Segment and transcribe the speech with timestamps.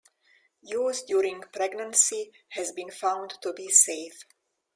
[0.63, 4.25] Use during pregnancy has been found to be safe.